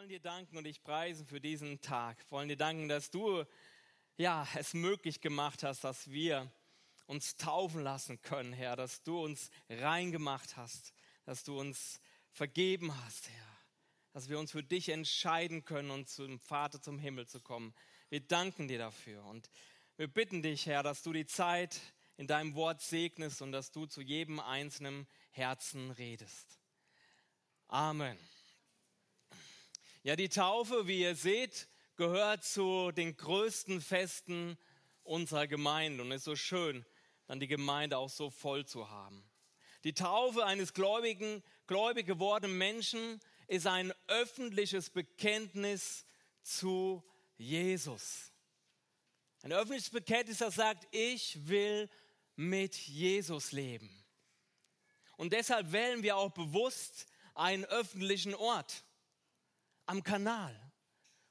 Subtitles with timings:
[0.00, 2.16] wollen dir danken und dich preisen für diesen Tag.
[2.20, 3.44] Wir wollen dir danken, dass du
[4.16, 6.50] ja, es möglich gemacht hast, dass wir
[7.04, 10.94] uns taufen lassen können, Herr, dass du uns rein gemacht hast,
[11.26, 12.00] dass du uns
[12.30, 13.58] vergeben hast, Herr,
[14.14, 17.74] dass wir uns für dich entscheiden können und zum Vater zum Himmel zu kommen.
[18.08, 19.50] Wir danken dir dafür und
[19.98, 21.78] wir bitten dich, Herr, dass du die Zeit
[22.16, 26.58] in deinem Wort segnest und dass du zu jedem einzelnen Herzen redest.
[27.68, 28.16] Amen.
[30.02, 34.56] Ja, die Taufe, wie ihr seht, gehört zu den größten Festen
[35.02, 36.86] unserer Gemeinde und ist so schön,
[37.26, 39.22] dann die Gemeinde auch so voll zu haben.
[39.84, 46.06] Die Taufe eines gläubigen, gläubig gewordenen Menschen ist ein öffentliches Bekenntnis
[46.42, 47.04] zu
[47.36, 48.32] Jesus.
[49.42, 51.90] Ein öffentliches Bekenntnis, das sagt, ich will
[52.36, 54.02] mit Jesus leben.
[55.18, 58.82] Und deshalb wählen wir auch bewusst einen öffentlichen Ort
[59.90, 60.54] am Kanal,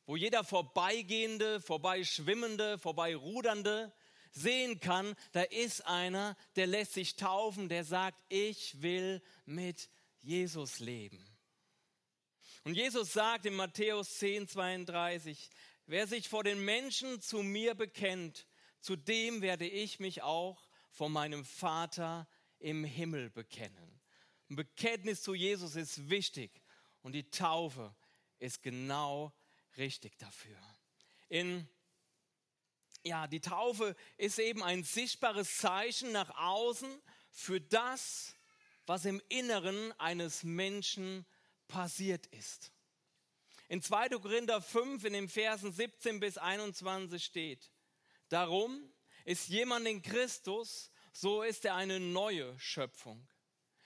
[0.06, 3.94] wo jeder Vorbeigehende, Vorbeischwimmende, Vorbeirudernde
[4.32, 10.80] sehen kann, da ist einer, der lässt sich taufen, der sagt, ich will mit Jesus
[10.80, 11.26] leben.
[12.66, 15.50] Und Jesus sagt in Matthäus 10, 32,
[15.86, 18.46] wer sich vor den Menschen zu mir bekennt,
[18.82, 22.28] zu dem werde ich mich auch vor meinem Vater
[22.60, 24.02] im Himmel bekennen.
[24.50, 26.62] Ein Bekenntnis zu Jesus ist wichtig
[27.04, 27.96] und die Taufe
[28.40, 29.34] ist genau
[29.78, 30.58] richtig dafür.
[31.30, 31.68] In
[33.04, 37.02] ja, die Taufe ist eben ein sichtbares Zeichen nach außen
[37.32, 38.36] für das,
[38.86, 41.26] was im Inneren eines Menschen
[41.68, 42.72] passiert ist.
[43.70, 44.10] In 2.
[44.10, 47.72] Korinther 5 in den Versen 17 bis 21 steht,
[48.28, 48.92] darum
[49.26, 53.28] ist jemand in Christus, so ist er eine neue Schöpfung.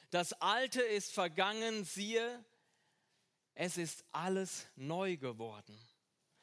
[0.10, 2.46] Das Alte ist vergangen, siehe,
[3.56, 5.78] es ist alles neu geworden.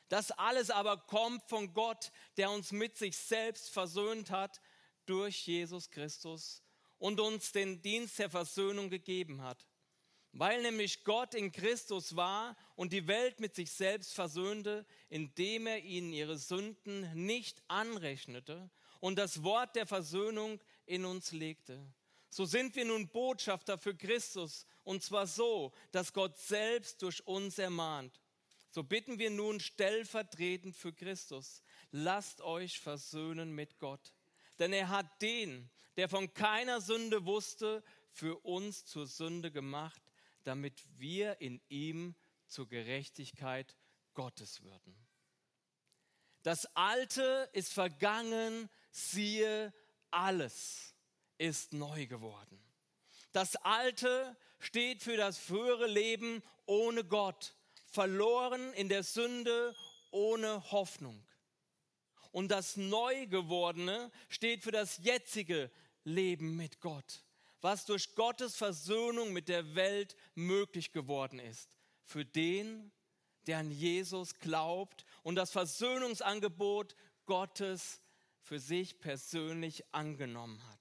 [0.09, 4.61] Das alles aber kommt von Gott, der uns mit sich selbst versöhnt hat
[5.07, 6.63] durch Jesus Christus
[6.99, 9.67] und uns den Dienst der Versöhnung gegeben hat.
[10.33, 15.83] Weil nämlich Gott in Christus war und die Welt mit sich selbst versöhnte, indem er
[15.83, 21.81] ihnen ihre Sünden nicht anrechnete und das Wort der Versöhnung in uns legte.
[22.29, 27.59] So sind wir nun Botschafter für Christus, und zwar so, dass Gott selbst durch uns
[27.59, 28.21] ermahnt.
[28.73, 31.63] So bitten wir nun stellvertretend für Christus,
[31.93, 34.13] lasst euch versöhnen mit Gott.
[34.59, 40.03] Denn er hat den, der von keiner Sünde wusste, für uns zur Sünde gemacht,
[40.43, 42.17] damit wir in ihm
[42.49, 43.77] zur Gerechtigkeit
[44.15, 44.97] Gottes würden.
[46.43, 49.73] Das Alte ist vergangen, siehe
[50.11, 50.97] alles
[51.39, 52.61] ist neu geworden.
[53.33, 57.55] Das Alte steht für das frühere Leben ohne Gott,
[57.87, 59.75] verloren in der Sünde
[60.11, 61.25] ohne Hoffnung.
[62.33, 65.71] Und das Neugewordene steht für das jetzige
[66.05, 67.25] Leben mit Gott,
[67.61, 71.77] was durch Gottes Versöhnung mit der Welt möglich geworden ist.
[72.05, 72.93] Für den,
[73.47, 76.95] der an Jesus glaubt und das Versöhnungsangebot
[77.27, 78.01] Gottes
[78.43, 80.80] für sich persönlich angenommen hat.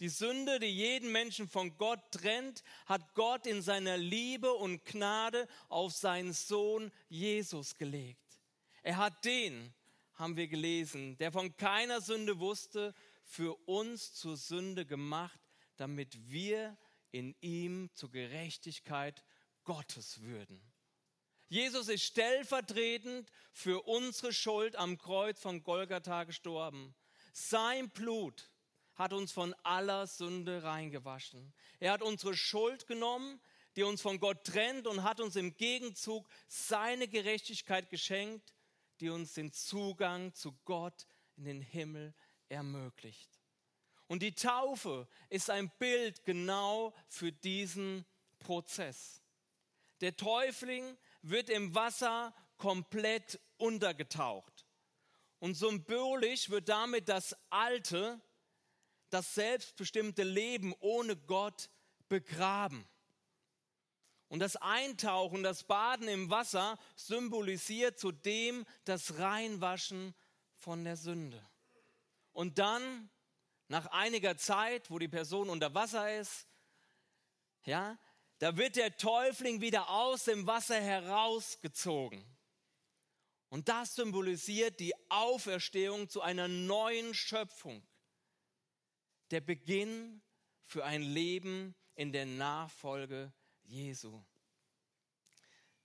[0.00, 5.46] Die Sünde, die jeden Menschen von Gott trennt, hat Gott in seiner Liebe und Gnade
[5.68, 8.40] auf seinen Sohn Jesus gelegt.
[8.82, 9.74] Er hat den,
[10.14, 12.94] haben wir gelesen, der von keiner Sünde wusste,
[13.24, 15.38] für uns zur Sünde gemacht,
[15.76, 16.78] damit wir
[17.12, 19.22] in ihm zur Gerechtigkeit
[19.64, 20.62] Gottes würden.
[21.48, 26.94] Jesus ist stellvertretend für unsere Schuld am Kreuz von Golgatha gestorben.
[27.32, 28.50] Sein Blut
[28.94, 31.52] hat uns von aller Sünde reingewaschen.
[31.78, 33.40] Er hat unsere Schuld genommen,
[33.76, 38.54] die uns von Gott trennt und hat uns im Gegenzug seine Gerechtigkeit geschenkt,
[39.00, 41.06] die uns den Zugang zu Gott
[41.36, 42.14] in den Himmel
[42.48, 43.40] ermöglicht.
[44.06, 48.04] Und die Taufe ist ein Bild genau für diesen
[48.40, 49.22] Prozess.
[50.00, 54.66] Der Täufling wird im Wasser komplett untergetaucht.
[55.38, 58.20] Und symbolisch wird damit das Alte
[59.10, 61.68] das selbstbestimmte Leben ohne Gott
[62.08, 62.88] begraben.
[64.28, 70.14] Und das Eintauchen, das Baden im Wasser symbolisiert zudem das Reinwaschen
[70.54, 71.44] von der Sünde.
[72.32, 73.10] Und dann,
[73.66, 76.46] nach einiger Zeit, wo die Person unter Wasser ist,
[77.64, 77.98] ja,
[78.38, 82.24] da wird der Täufling wieder aus dem Wasser herausgezogen.
[83.48, 87.82] Und das symbolisiert die Auferstehung zu einer neuen Schöpfung
[89.30, 90.22] der Beginn
[90.64, 93.32] für ein Leben in der Nachfolge
[93.64, 94.24] Jesu.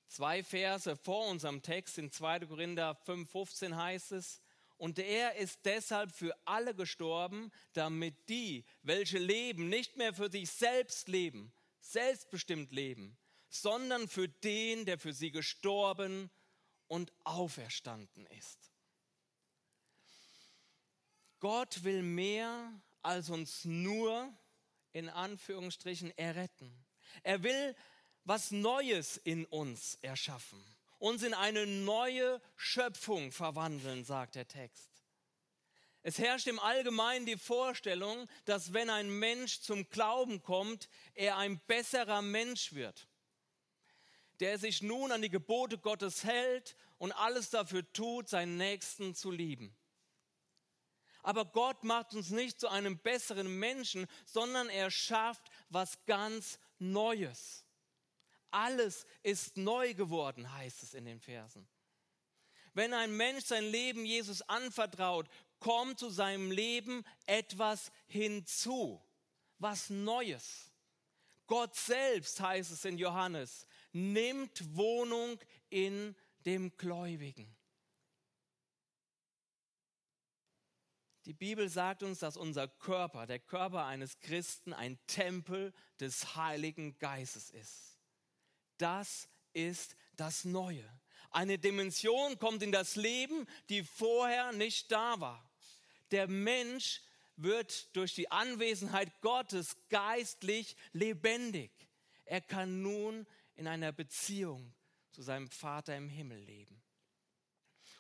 [0.08, 2.42] Zwei Verse vor unserem Text in 2.
[2.42, 4.42] Korinther 5,15 heißt es,
[4.78, 10.52] und er ist deshalb für alle gestorben, damit die, welche leben, nicht mehr für sich
[10.52, 13.18] selbst leben, selbstbestimmt leben,
[13.50, 16.30] sondern für den, der für sie gestorben
[16.88, 18.72] und auferstanden ist.
[21.40, 24.34] Gott will mehr als uns nur
[24.92, 26.74] in Anführungsstrichen erretten.
[27.24, 27.76] Er will
[28.24, 30.64] was Neues in uns erschaffen,
[30.98, 34.90] uns in eine neue Schöpfung verwandeln, sagt der Text.
[36.02, 41.60] Es herrscht im Allgemeinen die Vorstellung, dass wenn ein Mensch zum Glauben kommt, er ein
[41.68, 43.08] besserer Mensch wird,
[44.40, 49.32] der sich nun an die Gebote Gottes hält und alles dafür tut, seinen Nächsten zu
[49.32, 49.76] lieben.
[51.26, 57.66] Aber Gott macht uns nicht zu einem besseren Menschen, sondern er schafft was ganz Neues.
[58.52, 61.68] Alles ist neu geworden, heißt es in den Versen.
[62.76, 65.28] Wenn ein Mensch sein Leben Jesus anvertraut,
[65.60, 69.02] kommt zu seinem Leben etwas hinzu,
[69.58, 70.72] was Neues.
[71.48, 75.40] Gott selbst, heißt es in Johannes, nimmt Wohnung
[75.72, 77.52] in dem Gläubigen.
[81.26, 86.98] Die Bibel sagt uns, dass unser Körper, der Körper eines Christen, ein Tempel des Heiligen
[87.00, 87.98] Geistes ist.
[88.78, 90.88] Das ist das Neue.
[91.32, 95.52] Eine Dimension kommt in das Leben, die vorher nicht da war.
[96.12, 97.02] Der Mensch
[97.38, 101.72] wird durch die Anwesenheit Gottes geistlich lebendig.
[102.26, 103.26] Er kann nun
[103.56, 104.74] in einer Beziehung
[105.12, 106.85] zu seinem Vater im Himmel leben.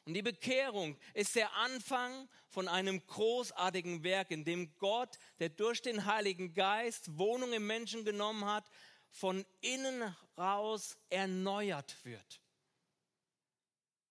[0.06, 5.82] Und die Bekehrung ist der Anfang von einem großartigen Werk, in dem Gott, der durch
[5.82, 8.70] den Heiligen Geist Wohnung im Menschen genommen hat,
[9.10, 12.40] von innen raus erneuert wird.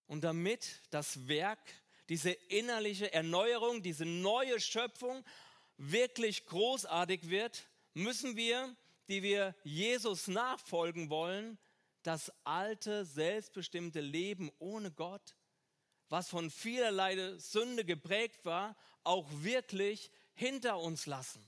[0.07, 1.61] Und damit das Werk,
[2.09, 5.25] diese innerliche Erneuerung, diese neue Schöpfung
[5.77, 8.75] wirklich großartig wird, müssen wir,
[9.09, 11.57] die wir Jesus nachfolgen wollen,
[12.03, 15.35] das alte, selbstbestimmte Leben ohne Gott
[16.09, 21.45] was von vielerlei Sünde geprägt war, auch wirklich hinter uns lassen,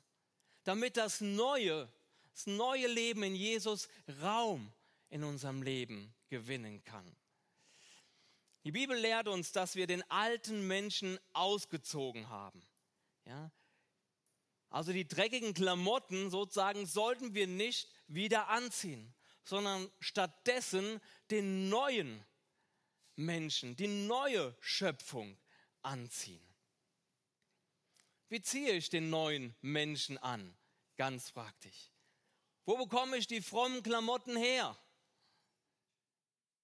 [0.65, 1.89] damit das neue,
[2.33, 3.89] das neue Leben in Jesus
[4.23, 4.73] Raum
[5.11, 7.17] in unserem Leben gewinnen kann.
[8.65, 12.61] Die Bibel lehrt uns, dass wir den alten Menschen ausgezogen haben.
[13.25, 13.51] Ja?
[14.71, 19.15] Also die dreckigen Klamotten sozusagen sollten wir nicht wieder anziehen,
[19.45, 21.01] sondern stattdessen
[21.31, 22.25] den neuen
[23.17, 25.37] Menschen, die neue Schöpfung
[25.83, 26.47] anziehen.
[28.29, 30.57] Wie ziehe ich den neuen Menschen an?
[30.97, 31.93] Ganz praktisch.
[32.65, 34.77] Wo bekomme ich die frommen Klamotten her?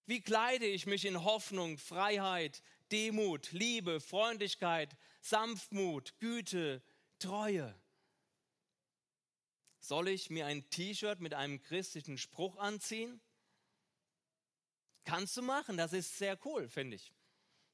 [0.06, 6.82] Wie kleide ich mich in Hoffnung, Freiheit, Demut, Liebe, Freundlichkeit, Sanftmut, Güte,
[7.20, 7.72] Treue?
[9.78, 13.20] Soll ich mir ein T-Shirt mit einem christlichen Spruch anziehen?
[15.04, 17.12] Kannst du machen, das ist sehr cool, finde ich.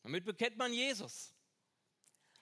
[0.02, 1.34] Damit bekennt man Jesus.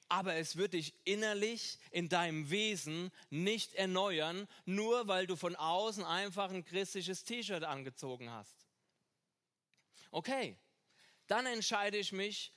[0.08, 6.04] Aber es wird dich innerlich in deinem Wesen nicht erneuern, nur weil du von außen
[6.04, 8.54] einfach ein christliches T-Shirt angezogen hast.
[10.12, 10.56] Okay,
[11.26, 12.52] dann entscheide ich mich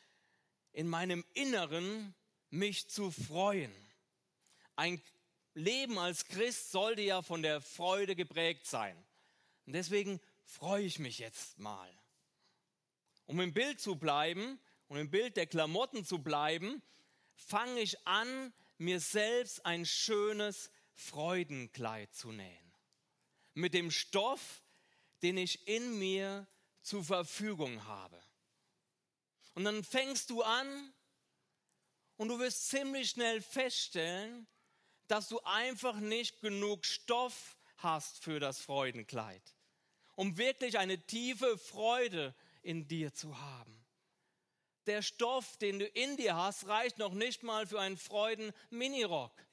[0.71, 2.13] in meinem Inneren,
[2.51, 3.73] mich zu freuen.
[4.75, 5.01] Ein
[5.55, 8.95] Leben als Christ sollte ja von der Freude geprägt sein.
[9.65, 11.98] Und deswegen freue ich mich jetzt mal.
[13.29, 16.81] Um im Bild zu bleiben und im Bild der Klamotten zu bleiben,
[17.35, 22.73] fange ich an, mir selbst ein schönes Freudenkleid zu nähen.
[23.53, 24.63] Mit dem Stoff,
[25.21, 26.47] den ich in mir
[26.81, 28.19] zur Verfügung habe.
[29.53, 30.91] Und dann fängst du an
[32.17, 34.47] und du wirst ziemlich schnell feststellen,
[35.05, 39.53] dass du einfach nicht genug Stoff hast für das Freudenkleid,
[40.15, 43.85] um wirklich eine tiefe Freude zu in dir zu haben.
[44.85, 49.45] Der Stoff, den du in dir hast, reicht noch nicht mal für einen Freuden-Minirock.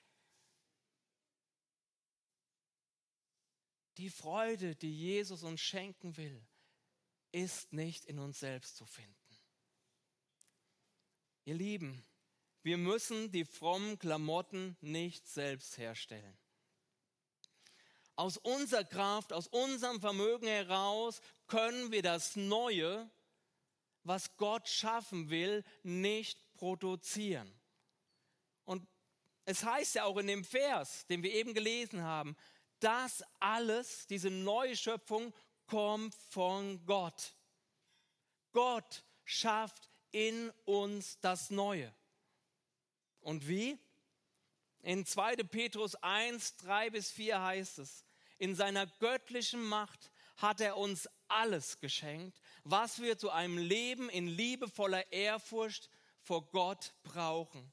[3.98, 6.46] Die Freude, die Jesus uns schenken will,
[7.32, 9.14] ist nicht in uns selbst zu finden.
[11.44, 12.04] Ihr Lieben,
[12.62, 16.38] wir müssen die frommen Klamotten nicht selbst herstellen
[18.16, 23.08] aus unserer Kraft, aus unserem Vermögen heraus können wir das Neue,
[24.02, 27.52] was Gott schaffen will, nicht produzieren.
[28.64, 28.87] Und
[29.44, 32.37] es heißt ja auch in dem Vers, den wir eben gelesen haben,
[32.80, 35.32] das alles, diese neue Schöpfung
[35.66, 37.35] kommt von Gott.
[38.52, 41.92] Gott schafft in uns das Neue.
[43.20, 43.78] Und wie?
[44.80, 45.37] In 2.
[45.37, 48.05] Petrus 1, 3 bis 4 heißt es,
[48.38, 54.26] in seiner göttlichen Macht hat er uns alles geschenkt, was wir zu einem Leben in
[54.26, 55.88] liebevoller Ehrfurcht
[56.20, 57.72] vor Gott brauchen.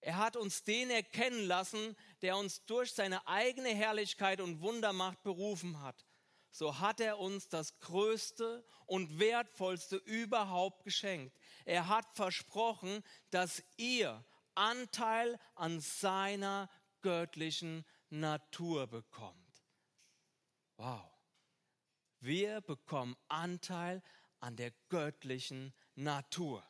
[0.00, 5.80] Er hat uns den erkennen lassen, der uns durch seine eigene Herrlichkeit und Wundermacht berufen
[5.80, 6.04] hat.
[6.50, 11.34] So hat er uns das Größte und Wertvollste überhaupt geschenkt.
[11.64, 16.68] Er hat versprochen, dass ihr Anteil an seiner
[17.00, 19.41] göttlichen Natur bekommt.
[20.82, 21.08] Wow.
[22.18, 24.02] Wir bekommen Anteil
[24.40, 26.68] an der göttlichen Natur.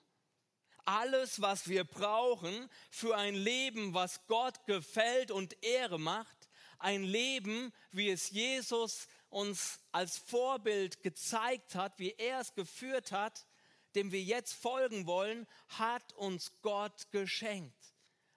[0.84, 7.72] Alles, was wir brauchen für ein Leben, was Gott gefällt und Ehre macht, ein Leben,
[7.90, 13.46] wie es Jesus uns als Vorbild gezeigt hat, wie er es geführt hat,
[13.94, 17.94] dem wir jetzt folgen wollen, hat uns Gott geschenkt.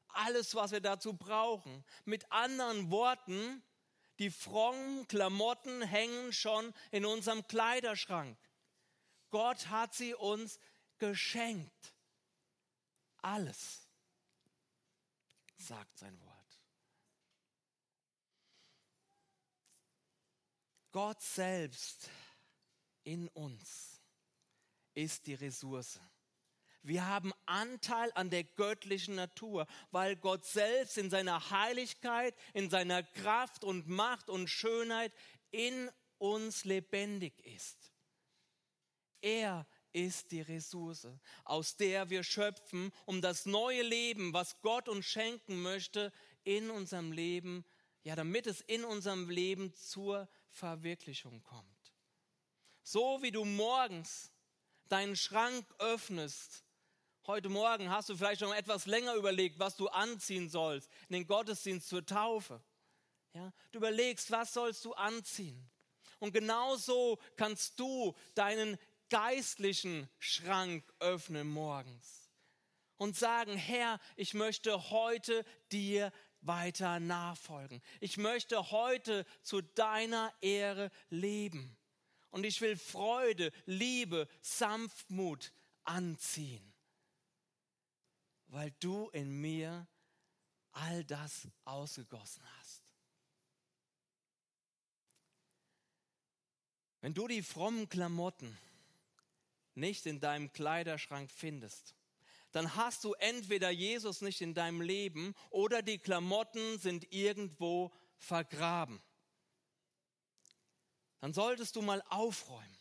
[0.08, 1.84] Alles, was wir dazu brauchen.
[2.06, 3.62] Mit anderen Worten,
[4.20, 8.38] die frommen Klamotten hängen schon in unserem Kleiderschrank.
[9.30, 10.60] Gott hat sie uns
[10.98, 11.94] geschenkt.
[13.18, 13.90] Alles,
[15.58, 16.36] sagt sein Wort.
[20.92, 22.10] Gott selbst
[23.04, 24.02] in uns
[24.94, 26.00] ist die Ressource.
[26.88, 33.02] Wir haben Anteil an der göttlichen Natur, weil Gott selbst in seiner Heiligkeit, in seiner
[33.02, 35.12] Kraft und Macht und Schönheit
[35.50, 35.90] in
[36.20, 37.92] uns lebendig ist.
[39.22, 41.08] Er ist die Ressource,
[41.44, 46.14] aus der wir schöpfen, um das neue Leben, was Gott uns schenken möchte,
[46.44, 47.66] in unserem Leben,
[48.04, 51.94] ja, damit es in unserem Leben zur Verwirklichung kommt.
[52.84, 54.32] So wie du morgens
[54.88, 56.65] deinen Schrank öffnest
[57.28, 61.26] Heute Morgen hast du vielleicht schon etwas länger überlegt, was du anziehen sollst in den
[61.26, 62.62] Gottesdienst zur Taufe.
[63.34, 65.68] Ja, du überlegst, was sollst du anziehen?
[66.20, 68.78] Und genauso kannst du deinen
[69.10, 72.30] geistlichen Schrank öffnen morgens
[72.98, 77.82] und sagen, Herr, ich möchte heute dir weiter nachfolgen.
[78.02, 81.76] Ich möchte heute zu deiner Ehre leben.
[82.30, 85.52] Und ich will Freude, Liebe, Sanftmut
[85.86, 86.75] anziehen
[88.56, 89.86] weil du in mir
[90.72, 92.84] all das ausgegossen hast.
[97.02, 98.58] Wenn du die frommen Klamotten
[99.74, 101.96] nicht in deinem Kleiderschrank findest,
[102.54, 109.04] dann hast du entweder Jesus nicht in deinem Leben oder die Klamotten sind irgendwo vergraben.
[111.20, 112.78] Dann solltest du mal aufräumen.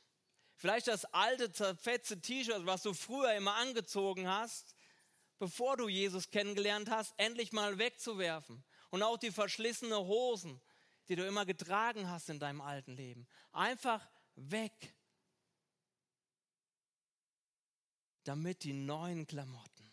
[0.54, 4.76] Vielleicht das alte, zerfetzte T-Shirt, was du früher immer angezogen hast,
[5.38, 8.64] bevor du Jesus kennengelernt hast, endlich mal wegzuwerfen.
[8.90, 10.60] Und auch die verschlissene Hosen,
[11.08, 13.26] die du immer getragen hast in deinem alten Leben.
[13.52, 14.94] Einfach weg.
[18.24, 19.84] Damit die neuen Klamotten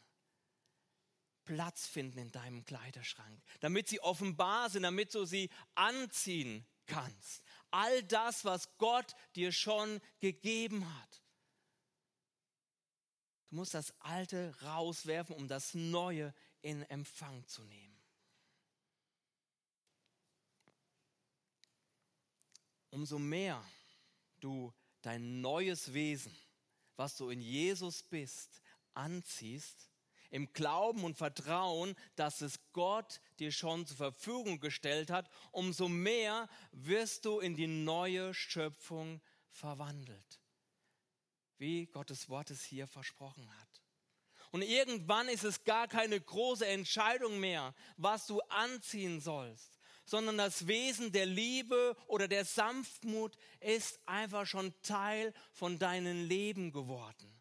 [1.43, 3.41] Platz finden in deinem Kleiderschrank.
[3.59, 7.43] Damit sie offenbar sind, damit du sie anziehen kannst.
[7.71, 11.21] All das, was Gott dir schon gegeben hat.
[13.51, 18.01] Du musst das Alte rauswerfen, um das Neue in Empfang zu nehmen.
[22.91, 23.61] Umso mehr
[24.39, 26.33] du dein neues Wesen,
[26.95, 28.61] was du in Jesus bist,
[28.93, 29.89] anziehst,
[30.29, 36.47] im Glauben und Vertrauen, dass es Gott dir schon zur Verfügung gestellt hat, umso mehr
[36.71, 40.40] wirst du in die neue Schöpfung verwandelt
[41.61, 43.81] wie Gottes Wort es hier versprochen hat.
[44.49, 50.67] Und irgendwann ist es gar keine große Entscheidung mehr, was du anziehen sollst, sondern das
[50.67, 57.40] Wesen der Liebe oder der Sanftmut ist einfach schon Teil von deinem Leben geworden.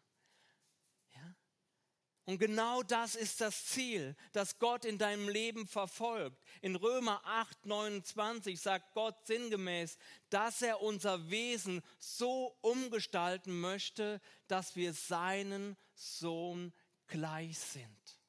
[2.25, 6.37] Und genau das ist das Ziel, das Gott in deinem Leben verfolgt.
[6.61, 9.97] In Römer 8, 29 sagt Gott sinngemäß,
[10.29, 16.73] dass er unser Wesen so umgestalten möchte, dass wir seinen Sohn
[17.07, 18.21] gleich sind.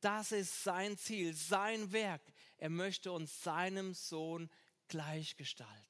[0.00, 2.22] Das ist sein Ziel, sein Werk.
[2.58, 4.50] Er möchte uns seinem Sohn
[4.88, 5.89] gleichgestalten.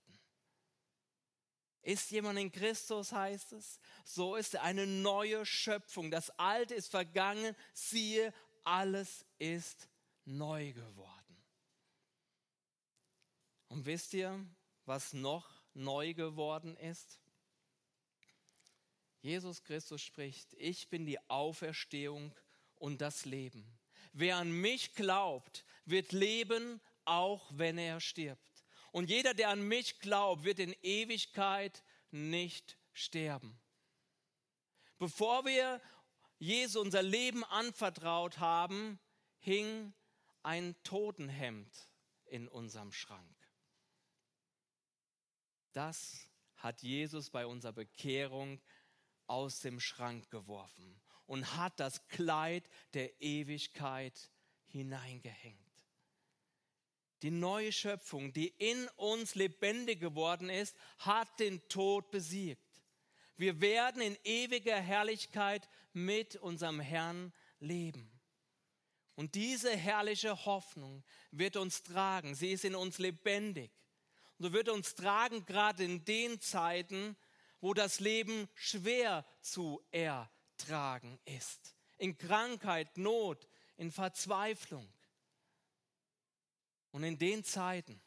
[1.83, 6.11] Ist jemand in Christus, heißt es, so ist er eine neue Schöpfung.
[6.11, 8.35] Das Alte ist vergangen, siehe,
[8.65, 9.89] alles ist
[10.25, 11.21] neu geworden.
[13.69, 14.45] Und wisst ihr,
[14.85, 17.21] was noch neu geworden ist?
[19.23, 22.35] Jesus Christus spricht, ich bin die Auferstehung
[22.77, 23.79] und das Leben.
[24.13, 28.50] Wer an mich glaubt, wird leben, auch wenn er stirbt.
[28.93, 33.59] Und jeder, der an mich glaubt, wird in Ewigkeit nicht sterben.
[34.99, 35.81] Bevor wir
[36.39, 38.99] Jesus unser Leben anvertraut haben,
[39.39, 39.93] hing
[40.43, 41.91] ein Totenhemd
[42.27, 43.37] in unserem Schrank.
[45.73, 48.61] Das hat Jesus bei unserer Bekehrung
[49.27, 54.31] aus dem Schrank geworfen und hat das Kleid der Ewigkeit
[54.67, 55.70] hineingehängt.
[57.23, 62.83] Die neue Schöpfung, die in uns lebendig geworden ist, hat den Tod besiegt.
[63.37, 68.11] Wir werden in ewiger Herrlichkeit mit unserem Herrn leben.
[69.17, 72.35] Und diese herrliche Hoffnung wird uns tragen.
[72.35, 73.71] Sie ist in uns lebendig.
[74.39, 77.17] Und so wird uns tragen, gerade in den Zeiten,
[77.61, 81.75] wo das Leben schwer zu ertragen ist.
[81.99, 83.47] In Krankheit, Not,
[83.77, 84.91] in Verzweiflung.
[86.91, 88.01] Und in den Zeiten,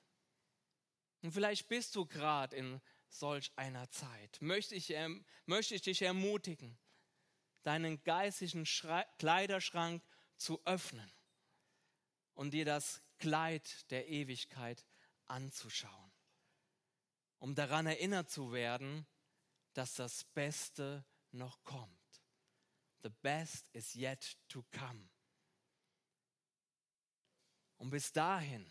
[1.21, 6.01] und vielleicht bist du gerade in solch einer Zeit, möchte ich, ähm, möchte ich dich
[6.01, 6.77] ermutigen,
[7.63, 10.03] deinen geistigen Schre Kleiderschrank
[10.35, 11.11] zu öffnen
[12.33, 14.85] und dir das Kleid der Ewigkeit
[15.25, 16.11] anzuschauen,
[17.39, 19.07] um daran erinnert zu werden,
[19.73, 21.99] dass das Beste noch kommt.
[23.03, 25.12] The best is yet to come.
[27.83, 28.65] Und bis dahin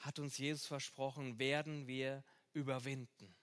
[0.00, 3.34] hat uns Jesus versprochen, werden wir überwinden,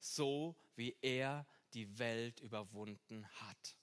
[0.00, 3.76] so wie er die Welt überwunden hat.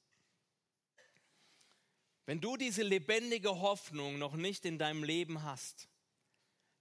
[2.26, 5.88] Wenn du diese lebendige Hoffnung noch nicht in deinem Leben hast,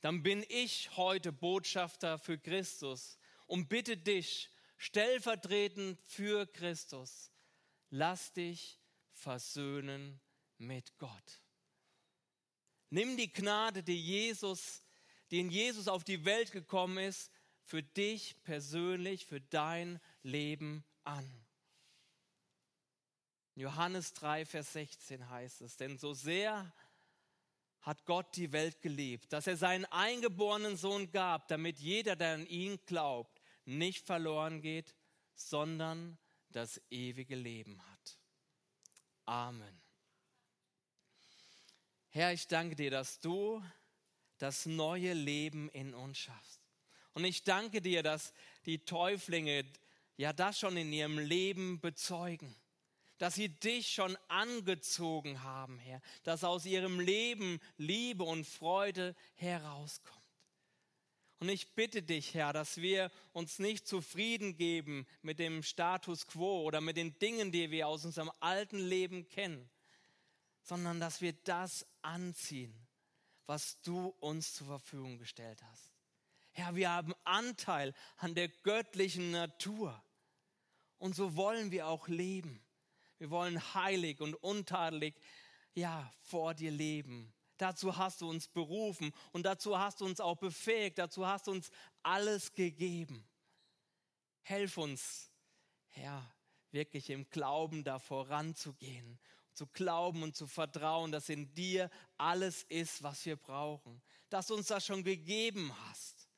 [0.00, 7.30] dann bin ich heute Botschafter für Christus und bitte dich, stellvertretend für Christus,
[7.90, 8.80] lass dich
[9.12, 10.20] versöhnen
[10.56, 11.40] mit Gott.
[12.90, 14.82] Nimm die Gnade, die Jesus,
[15.30, 17.30] die in Jesus auf die Welt gekommen ist,
[17.62, 21.28] für dich persönlich, für dein Leben an.
[23.54, 26.72] Johannes 3, Vers 16 heißt es, denn so sehr
[27.80, 32.46] hat Gott die Welt geliebt, dass er seinen eingeborenen Sohn gab, damit jeder, der an
[32.46, 34.94] ihn glaubt, nicht verloren geht,
[35.34, 36.18] sondern
[36.50, 38.18] das ewige Leben hat.
[39.26, 39.80] Amen.
[42.18, 43.62] Herr, ich danke dir, dass du
[44.38, 46.60] das neue Leben in uns schaffst.
[47.14, 48.32] Und ich danke dir, dass
[48.66, 49.64] die Täuflinge
[50.16, 52.52] ja das schon in ihrem Leben bezeugen
[53.18, 60.22] dass sie dich schon angezogen haben, Herr, dass aus ihrem Leben Liebe und Freude herauskommt.
[61.40, 66.62] Und ich bitte dich, Herr, dass wir uns nicht zufrieden geben mit dem Status quo
[66.62, 69.68] oder mit den Dingen, die wir aus unserem alten Leben kennen,
[70.68, 72.74] sondern dass wir das anziehen,
[73.46, 75.90] was du uns zur Verfügung gestellt hast.
[76.50, 80.02] Herr, wir haben Anteil an der göttlichen Natur.
[80.98, 82.62] Und so wollen wir auch leben.
[83.16, 85.14] Wir wollen heilig und untadelig,
[85.74, 87.32] ja, vor dir leben.
[87.56, 91.52] Dazu hast du uns berufen und dazu hast du uns auch befähigt, dazu hast du
[91.52, 91.70] uns
[92.02, 93.26] alles gegeben.
[94.42, 95.30] Helf uns,
[95.88, 96.30] Herr,
[96.72, 99.18] wirklich im Glauben da voranzugehen,
[99.58, 104.54] zu glauben und zu vertrauen, dass in dir alles ist, was wir brauchen, dass du
[104.54, 106.28] uns das schon gegeben hast.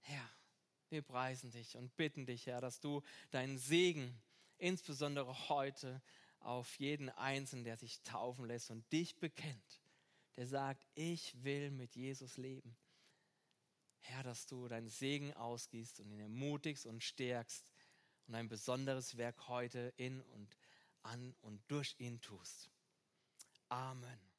[0.00, 0.28] Herr,
[0.88, 4.18] wir preisen dich und bitten dich, Herr, dass du deinen Segen
[4.56, 6.00] insbesondere heute
[6.40, 9.82] auf jeden Einzelnen, der sich taufen lässt und dich bekennt,
[10.36, 12.74] der sagt, ich will mit Jesus leben.
[13.98, 17.70] Herr, dass du deinen Segen ausgießt und ihn ermutigst und stärkst
[18.28, 20.56] und ein besonderes Werk heute in und
[21.06, 22.70] an und durch ihn tust.
[23.68, 24.35] Amen.